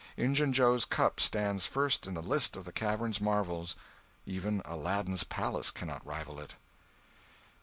Injun 0.17 0.51
Joe's 0.51 0.83
cup 0.83 1.19
stands 1.19 1.67
first 1.67 2.07
in 2.07 2.15
the 2.15 2.23
list 2.23 2.57
of 2.57 2.65
the 2.65 2.71
cavern's 2.71 3.21
marvels; 3.21 3.75
even 4.25 4.63
"Aladdin's 4.65 5.23
Palace" 5.23 5.69
cannot 5.69 6.03
rival 6.03 6.39
it. 6.39 6.55